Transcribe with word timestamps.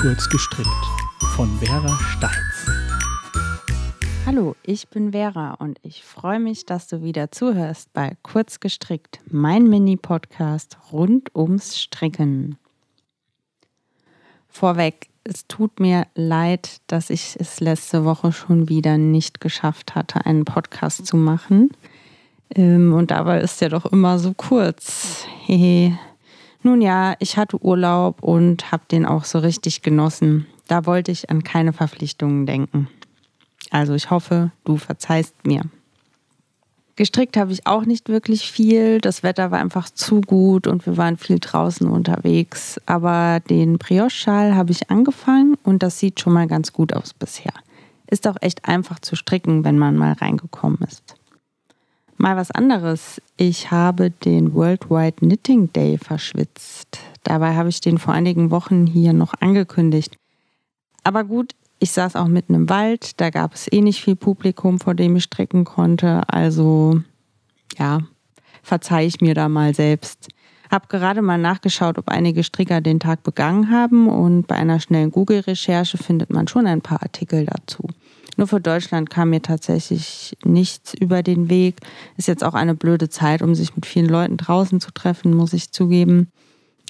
Kurz 0.00 0.28
gestrickt 0.28 0.68
von 1.34 1.48
Vera 1.58 1.98
Steins. 1.98 2.70
Hallo, 4.26 4.54
ich 4.62 4.86
bin 4.86 5.10
Vera 5.10 5.54
und 5.54 5.80
ich 5.82 6.04
freue 6.04 6.38
mich, 6.38 6.64
dass 6.64 6.86
du 6.86 7.02
wieder 7.02 7.32
zuhörst 7.32 7.92
bei 7.94 8.16
Kurz 8.22 8.60
gestrickt, 8.60 9.18
mein 9.28 9.64
Mini-Podcast 9.64 10.78
rund 10.92 11.34
ums 11.34 11.76
Stricken. 11.76 12.58
Vorweg, 14.46 15.08
es 15.24 15.48
tut 15.48 15.80
mir 15.80 16.06
leid, 16.14 16.80
dass 16.86 17.10
ich 17.10 17.36
es 17.36 17.58
letzte 17.58 18.04
Woche 18.04 18.30
schon 18.30 18.68
wieder 18.68 18.98
nicht 18.98 19.40
geschafft 19.40 19.96
hatte, 19.96 20.24
einen 20.24 20.44
Podcast 20.44 21.06
zu 21.06 21.16
machen. 21.16 21.70
Ähm, 22.54 22.94
und 22.94 23.10
dabei 23.10 23.40
ist 23.40 23.60
er 23.62 23.70
doch 23.70 23.86
immer 23.86 24.20
so 24.20 24.32
kurz. 24.32 25.24
Hehe. 25.44 25.98
Nun 26.62 26.82
ja, 26.82 27.14
ich 27.18 27.36
hatte 27.36 27.62
Urlaub 27.62 28.22
und 28.22 28.72
habe 28.72 28.82
den 28.90 29.06
auch 29.06 29.24
so 29.24 29.38
richtig 29.38 29.82
genossen. 29.82 30.46
Da 30.66 30.86
wollte 30.86 31.12
ich 31.12 31.30
an 31.30 31.44
keine 31.44 31.72
Verpflichtungen 31.72 32.46
denken. 32.46 32.88
Also 33.70 33.94
ich 33.94 34.10
hoffe, 34.10 34.50
du 34.64 34.76
verzeihst 34.76 35.46
mir. 35.46 35.62
Gestrickt 36.96 37.36
habe 37.36 37.52
ich 37.52 37.64
auch 37.64 37.84
nicht 37.84 38.08
wirklich 38.08 38.50
viel. 38.50 39.00
Das 39.00 39.22
Wetter 39.22 39.52
war 39.52 39.60
einfach 39.60 39.88
zu 39.88 40.20
gut 40.20 40.66
und 40.66 40.84
wir 40.84 40.96
waren 40.96 41.16
viel 41.16 41.38
draußen 41.38 41.88
unterwegs. 41.88 42.80
Aber 42.86 43.38
den 43.48 43.78
Brioche-Schal 43.78 44.56
habe 44.56 44.72
ich 44.72 44.90
angefangen 44.90 45.54
und 45.62 45.84
das 45.84 46.00
sieht 46.00 46.18
schon 46.18 46.32
mal 46.32 46.48
ganz 46.48 46.72
gut 46.72 46.92
aus 46.92 47.14
bisher. 47.14 47.52
Ist 48.10 48.26
auch 48.26 48.36
echt 48.40 48.64
einfach 48.64 48.98
zu 48.98 49.14
stricken, 49.14 49.64
wenn 49.64 49.78
man 49.78 49.96
mal 49.96 50.14
reingekommen 50.14 50.80
ist. 50.88 51.14
Mal 52.20 52.36
was 52.36 52.50
anderes. 52.50 53.22
Ich 53.36 53.70
habe 53.70 54.10
den 54.10 54.52
Worldwide 54.52 55.12
Knitting 55.12 55.72
Day 55.72 55.98
verschwitzt. 55.98 56.98
Dabei 57.22 57.54
habe 57.54 57.68
ich 57.68 57.80
den 57.80 57.98
vor 57.98 58.12
einigen 58.12 58.50
Wochen 58.50 58.86
hier 58.86 59.12
noch 59.12 59.34
angekündigt. 59.40 60.16
Aber 61.04 61.22
gut, 61.22 61.54
ich 61.78 61.92
saß 61.92 62.16
auch 62.16 62.26
mitten 62.26 62.54
im 62.54 62.68
Wald, 62.68 63.20
da 63.20 63.30
gab 63.30 63.54
es 63.54 63.70
eh 63.70 63.80
nicht 63.80 64.02
viel 64.02 64.16
Publikum, 64.16 64.80
vor 64.80 64.94
dem 64.94 65.14
ich 65.14 65.24
stricken 65.24 65.64
konnte. 65.64 66.22
Also 66.26 67.00
ja, 67.78 68.00
verzeih 68.64 69.06
ich 69.06 69.20
mir 69.20 69.34
da 69.34 69.48
mal 69.48 69.72
selbst. 69.72 70.26
Hab 70.72 70.88
gerade 70.88 71.22
mal 71.22 71.38
nachgeschaut, 71.38 71.98
ob 71.98 72.08
einige 72.08 72.42
Stricker 72.42 72.80
den 72.80 72.98
Tag 72.98 73.22
begangen 73.22 73.70
haben 73.70 74.08
und 74.08 74.48
bei 74.48 74.56
einer 74.56 74.80
schnellen 74.80 75.12
Google-Recherche 75.12 75.96
findet 75.98 76.30
man 76.30 76.48
schon 76.48 76.66
ein 76.66 76.82
paar 76.82 77.00
Artikel 77.00 77.46
dazu. 77.46 77.88
Nur 78.38 78.46
für 78.46 78.60
Deutschland 78.60 79.10
kam 79.10 79.30
mir 79.30 79.42
tatsächlich 79.42 80.36
nichts 80.44 80.94
über 80.94 81.24
den 81.24 81.50
Weg. 81.50 81.80
Ist 82.16 82.28
jetzt 82.28 82.44
auch 82.44 82.54
eine 82.54 82.76
blöde 82.76 83.08
Zeit, 83.08 83.42
um 83.42 83.56
sich 83.56 83.74
mit 83.74 83.84
vielen 83.84 84.08
Leuten 84.08 84.36
draußen 84.36 84.80
zu 84.80 84.92
treffen, 84.92 85.34
muss 85.34 85.52
ich 85.52 85.72
zugeben. 85.72 86.30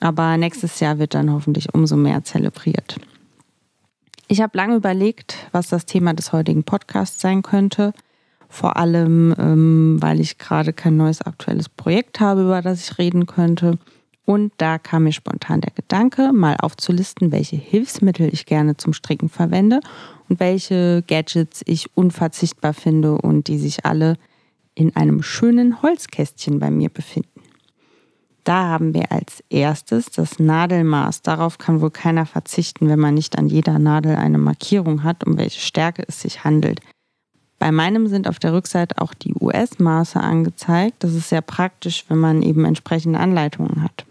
Aber 0.00 0.38
nächstes 0.38 0.80
Jahr 0.80 0.98
wird 0.98 1.12
dann 1.12 1.30
hoffentlich 1.30 1.74
umso 1.74 1.96
mehr 1.96 2.24
zelebriert. 2.24 2.96
Ich 4.26 4.40
habe 4.40 4.56
lange 4.56 4.76
überlegt, 4.76 5.36
was 5.52 5.68
das 5.68 5.84
Thema 5.84 6.14
des 6.14 6.32
heutigen 6.32 6.64
Podcasts 6.64 7.20
sein 7.20 7.42
könnte. 7.42 7.92
Vor 8.48 8.78
allem, 8.78 9.34
ähm, 9.38 9.98
weil 10.00 10.20
ich 10.20 10.38
gerade 10.38 10.72
kein 10.72 10.96
neues 10.96 11.20
aktuelles 11.20 11.68
Projekt 11.68 12.20
habe, 12.20 12.44
über 12.44 12.62
das 12.62 12.88
ich 12.88 12.96
reden 12.96 13.26
könnte. 13.26 13.78
Und 14.24 14.54
da 14.56 14.78
kam 14.78 15.04
mir 15.04 15.12
spontan 15.12 15.60
der 15.60 15.72
Gedanke, 15.72 16.32
mal 16.32 16.56
aufzulisten, 16.56 17.32
welche 17.32 17.56
Hilfsmittel 17.56 18.32
ich 18.32 18.46
gerne 18.46 18.78
zum 18.78 18.94
Stricken 18.94 19.28
verwende 19.28 19.80
und 20.28 20.40
welche 20.40 21.02
Gadgets 21.06 21.62
ich 21.66 21.96
unverzichtbar 21.96 22.74
finde 22.74 23.18
und 23.18 23.48
die 23.48 23.58
sich 23.58 23.84
alle 23.84 24.16
in 24.74 24.94
einem 24.96 25.22
schönen 25.22 25.82
Holzkästchen 25.82 26.58
bei 26.58 26.70
mir 26.70 26.88
befinden. 26.88 27.28
Da 28.44 28.68
haben 28.68 28.92
wir 28.92 29.10
als 29.10 29.42
erstes 29.48 30.06
das 30.10 30.38
Nadelmaß. 30.38 31.22
Darauf 31.22 31.56
kann 31.56 31.80
wohl 31.80 31.90
keiner 31.90 32.26
verzichten, 32.26 32.88
wenn 32.88 32.98
man 32.98 33.14
nicht 33.14 33.38
an 33.38 33.48
jeder 33.48 33.78
Nadel 33.78 34.16
eine 34.16 34.36
Markierung 34.38 35.02
hat, 35.02 35.24
um 35.26 35.38
welche 35.38 35.60
Stärke 35.60 36.04
es 36.06 36.20
sich 36.20 36.44
handelt. 36.44 36.80
Bei 37.58 37.72
meinem 37.72 38.08
sind 38.08 38.28
auf 38.28 38.38
der 38.38 38.52
Rückseite 38.52 39.00
auch 39.00 39.14
die 39.14 39.34
US-Maße 39.40 40.20
angezeigt. 40.20 40.96
Das 41.02 41.14
ist 41.14 41.30
sehr 41.30 41.40
praktisch, 41.40 42.04
wenn 42.08 42.18
man 42.18 42.42
eben 42.42 42.66
entsprechende 42.66 43.18
Anleitungen 43.18 43.82
hat. 43.82 44.04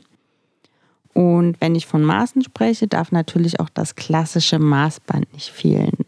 Und 1.13 1.61
wenn 1.61 1.75
ich 1.75 1.85
von 1.85 2.03
Maßen 2.03 2.41
spreche, 2.43 2.87
darf 2.87 3.11
natürlich 3.11 3.59
auch 3.59 3.69
das 3.69 3.95
klassische 3.95 4.57
Maßband 4.57 5.31
nicht 5.33 5.49
fehlen. 5.49 6.02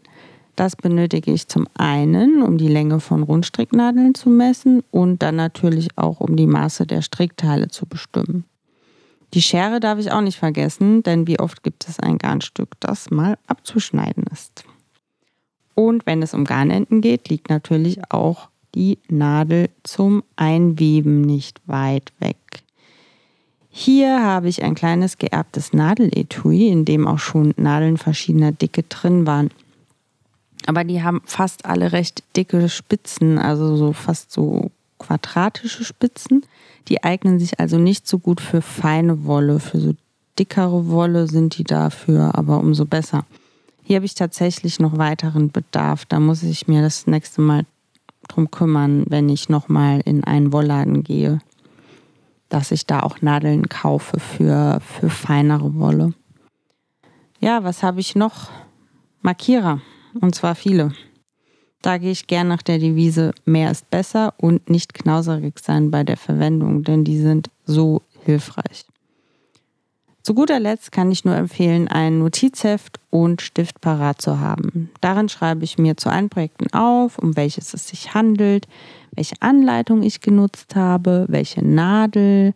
Das 0.56 0.74
benötige 0.74 1.32
ich 1.32 1.48
zum 1.48 1.66
einen, 1.74 2.42
um 2.42 2.56
die 2.56 2.68
Länge 2.68 3.00
von 3.00 3.22
Rundstricknadeln 3.22 4.14
zu 4.14 4.30
messen 4.30 4.82
und 4.90 5.22
dann 5.22 5.36
natürlich 5.36 5.88
auch, 5.96 6.20
um 6.20 6.34
die 6.34 6.46
Maße 6.46 6.86
der 6.86 7.02
Strickteile 7.02 7.68
zu 7.68 7.86
bestimmen. 7.86 8.44
Die 9.34 9.42
Schere 9.42 9.80
darf 9.80 9.98
ich 9.98 10.10
auch 10.12 10.22
nicht 10.22 10.38
vergessen, 10.38 11.02
denn 11.02 11.26
wie 11.26 11.38
oft 11.38 11.62
gibt 11.62 11.86
es 11.88 12.00
ein 12.00 12.16
Garnstück, 12.16 12.70
das 12.80 13.10
mal 13.10 13.36
abzuschneiden 13.46 14.24
ist. 14.32 14.64
Und 15.74 16.06
wenn 16.06 16.22
es 16.22 16.32
um 16.32 16.44
Garnenden 16.44 17.02
geht, 17.02 17.28
liegt 17.28 17.50
natürlich 17.50 18.10
auch 18.10 18.48
die 18.74 18.98
Nadel 19.08 19.68
zum 19.82 20.22
Einweben 20.36 21.20
nicht 21.20 21.60
weit 21.66 22.12
weg. 22.18 22.36
Hier 23.68 24.22
habe 24.22 24.48
ich 24.48 24.62
ein 24.62 24.74
kleines 24.74 25.18
geerbtes 25.18 25.74
Nadeletui, 25.74 26.68
in 26.68 26.86
dem 26.86 27.06
auch 27.06 27.18
schon 27.18 27.52
Nadeln 27.58 27.98
verschiedener 27.98 28.52
Dicke 28.52 28.84
drin 28.84 29.26
waren. 29.26 29.50
Aber 30.66 30.84
die 30.84 31.02
haben 31.02 31.22
fast 31.24 31.64
alle 31.64 31.92
recht 31.92 32.22
dicke 32.36 32.68
Spitzen, 32.68 33.38
also 33.38 33.76
so 33.76 33.92
fast 33.92 34.32
so 34.32 34.70
quadratische 34.98 35.84
Spitzen. 35.84 36.44
Die 36.88 37.04
eignen 37.04 37.38
sich 37.38 37.60
also 37.60 37.78
nicht 37.78 38.06
so 38.06 38.18
gut 38.18 38.40
für 38.40 38.62
feine 38.62 39.24
Wolle. 39.24 39.60
Für 39.60 39.80
so 39.80 39.94
dickere 40.38 40.88
Wolle 40.88 41.28
sind 41.28 41.58
die 41.58 41.64
dafür 41.64 42.34
aber 42.34 42.58
umso 42.58 42.84
besser. 42.84 43.24
Hier 43.84 43.96
habe 43.96 44.06
ich 44.06 44.14
tatsächlich 44.14 44.80
noch 44.80 44.98
weiteren 44.98 45.50
Bedarf. 45.50 46.04
Da 46.04 46.20
muss 46.20 46.42
ich 46.42 46.66
mir 46.66 46.82
das 46.82 47.06
nächste 47.06 47.40
Mal 47.40 47.64
drum 48.28 48.50
kümmern, 48.50 49.04
wenn 49.08 49.28
ich 49.28 49.48
nochmal 49.48 50.00
in 50.04 50.24
einen 50.24 50.52
Wollladen 50.52 51.04
gehe 51.04 51.40
dass 52.48 52.70
ich 52.70 52.86
da 52.86 53.00
auch 53.00 53.20
Nadeln 53.22 53.68
kaufe 53.68 54.20
für, 54.20 54.80
für 54.80 55.10
feinere 55.10 55.74
Wolle. 55.76 56.14
Ja, 57.40 57.64
was 57.64 57.82
habe 57.82 58.00
ich 58.00 58.14
noch? 58.14 58.50
Markierer. 59.22 59.80
Und 60.20 60.34
zwar 60.34 60.54
viele. 60.54 60.92
Da 61.82 61.98
gehe 61.98 62.10
ich 62.10 62.26
gern 62.26 62.48
nach 62.48 62.62
der 62.62 62.78
Devise, 62.78 63.32
mehr 63.44 63.70
ist 63.70 63.90
besser 63.90 64.34
und 64.38 64.68
nicht 64.70 64.94
knauserig 64.94 65.60
sein 65.60 65.90
bei 65.90 66.02
der 66.04 66.16
Verwendung, 66.16 66.82
denn 66.82 67.04
die 67.04 67.18
sind 67.18 67.50
so 67.64 68.02
hilfreich. 68.24 68.86
Zu 70.22 70.34
guter 70.34 70.58
Letzt 70.58 70.90
kann 70.90 71.12
ich 71.12 71.24
nur 71.24 71.36
empfehlen, 71.36 71.86
ein 71.86 72.18
Notizheft 72.18 72.98
und 73.10 73.40
Stift 73.40 73.80
parat 73.80 74.20
zu 74.20 74.40
haben. 74.40 74.90
Darin 75.00 75.28
schreibe 75.28 75.62
ich 75.62 75.78
mir 75.78 75.96
zu 75.96 76.10
allen 76.10 76.28
Projekten 76.28 76.72
auf, 76.72 77.18
um 77.18 77.36
welches 77.36 77.72
es 77.74 77.86
sich 77.86 78.12
handelt, 78.12 78.66
welche 79.12 79.40
Anleitung 79.40 80.02
ich 80.02 80.20
genutzt 80.20 80.74
habe, 80.74 81.26
welche 81.28 81.64
Nadel 81.64 82.54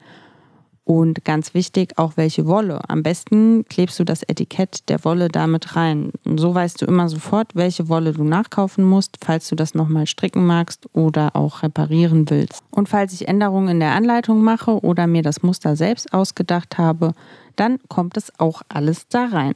und 0.90 1.24
ganz 1.24 1.54
wichtig 1.54 1.98
auch 1.98 2.16
welche 2.16 2.48
Wolle. 2.48 2.80
Am 2.88 3.04
besten 3.04 3.64
klebst 3.68 4.00
du 4.00 4.04
das 4.04 4.24
Etikett 4.24 4.88
der 4.88 5.04
Wolle 5.04 5.28
damit 5.28 5.76
rein. 5.76 6.10
Und 6.24 6.38
so 6.38 6.52
weißt 6.52 6.82
du 6.82 6.86
immer 6.86 7.08
sofort, 7.08 7.54
welche 7.54 7.88
Wolle 7.88 8.12
du 8.12 8.24
nachkaufen 8.24 8.82
musst, 8.82 9.18
falls 9.22 9.48
du 9.48 9.54
das 9.54 9.74
nochmal 9.74 10.08
stricken 10.08 10.44
magst 10.44 10.88
oder 10.92 11.36
auch 11.36 11.62
reparieren 11.62 12.28
willst. 12.28 12.60
Und 12.72 12.88
falls 12.88 13.12
ich 13.12 13.28
Änderungen 13.28 13.68
in 13.68 13.78
der 13.78 13.92
Anleitung 13.92 14.42
mache 14.42 14.80
oder 14.80 15.06
mir 15.06 15.22
das 15.22 15.44
Muster 15.44 15.76
selbst 15.76 16.12
ausgedacht 16.12 16.76
habe, 16.76 17.12
dann 17.54 17.78
kommt 17.86 18.16
es 18.16 18.32
auch 18.40 18.62
alles 18.68 19.06
da 19.06 19.26
rein. 19.26 19.54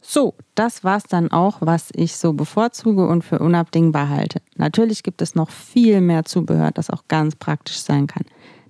So, 0.00 0.34
das 0.54 0.84
war's 0.84 1.02
dann 1.08 1.32
auch, 1.32 1.56
was 1.62 1.88
ich 1.92 2.16
so 2.16 2.32
bevorzuge 2.32 3.08
und 3.08 3.24
für 3.24 3.40
unabdingbar 3.40 4.08
halte. 4.08 4.40
Natürlich 4.54 5.02
gibt 5.02 5.20
es 5.20 5.34
noch 5.34 5.50
viel 5.50 6.00
mehr 6.00 6.24
Zubehör, 6.24 6.70
das 6.70 6.90
auch 6.90 7.02
ganz 7.08 7.34
praktisch 7.34 7.80
sein 7.80 8.06
kann. 8.06 8.22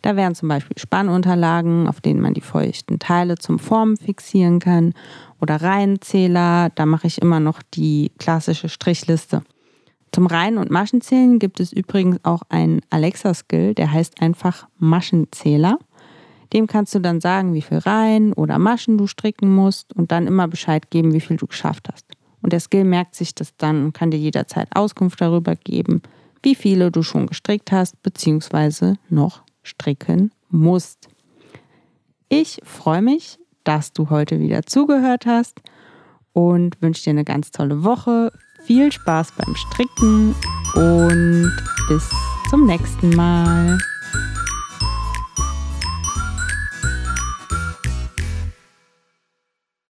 Da 0.03 0.17
wären 0.17 0.35
zum 0.35 0.49
Beispiel 0.49 0.79
Spannunterlagen, 0.79 1.89
auf 1.89 2.01
denen 2.01 2.21
man 2.21 2.35
die 2.35 2.41
feuchten 2.41 2.99
Teile 2.99 3.37
zum 3.37 3.59
Formen 3.59 3.97
fixieren 3.97 4.61
kann, 4.61 4.95
oder 5.41 5.63
Reihenzähler, 5.63 6.71
da 6.75 6.87
mache 6.87 7.07
ich 7.07 7.23
immer 7.23 7.41
noch 7.41 7.63
die 7.75 8.11
klassische 8.19 8.69
Strichliste. 8.69 9.43
Zum 10.13 10.27
Reihen- 10.27 10.59
und 10.59 10.71
Maschenzählen 10.71 11.39
gibt 11.39 11.61
es 11.61 11.73
übrigens 11.73 12.19
auch 12.25 12.43
einen 12.49 12.81
Alexa-Skill, 12.91 13.75
der 13.75 13.93
heißt 13.93 14.21
einfach 14.21 14.67
Maschenzähler. 14.79 15.79
Dem 16.53 16.67
kannst 16.67 16.95
du 16.95 16.99
dann 16.99 17.21
sagen, 17.21 17.53
wie 17.53 17.63
viel 17.63 17.79
Reihen 17.79 18.33
oder 18.33 18.59
Maschen 18.59 18.97
du 18.97 19.07
stricken 19.07 19.55
musst 19.55 19.95
und 19.95 20.11
dann 20.11 20.27
immer 20.27 20.49
Bescheid 20.49 20.91
geben, 20.91 21.13
wie 21.13 21.21
viel 21.21 21.37
du 21.37 21.47
geschafft 21.47 21.89
hast. 21.93 22.07
Und 22.41 22.53
der 22.53 22.61
Skill 22.61 22.85
merkt 22.85 23.15
sich 23.15 23.35
das 23.35 23.55
dann 23.57 23.85
und 23.85 23.93
kann 23.93 24.11
dir 24.11 24.19
jederzeit 24.19 24.69
Auskunft 24.75 25.21
darüber 25.21 25.57
geben, 25.57 26.03
wie 26.43 26.55
viele 26.55 26.91
du 26.91 27.03
schon 27.03 27.27
gestrickt 27.27 27.71
hast 27.71 28.03
bzw. 28.03 28.95
noch 29.11 29.43
stricken 29.69 30.33
musst. 30.51 31.09
Ich 32.29 32.61
freue 32.65 33.03
mich, 33.03 33.39
dass 33.65 33.93
du 33.93 34.11
heute 34.11 34.41
wieder 34.41 34.63
zugehört 34.65 35.27
hast 35.27 35.61
und 36.33 36.81
wünsche 36.83 37.05
dir 37.05 37.11
eine 37.11 37.25
ganz 37.25 37.51
tolle 37.51 37.85
Woche. 37.85 38.33
Viel 38.65 38.91
Spaß 38.93 39.33
beim 39.33 39.55
Stricken 39.55 40.35
und 40.75 41.53
bis 41.89 42.11
zum 42.51 42.67
nächsten 42.67 43.11
Mal. 43.11 43.79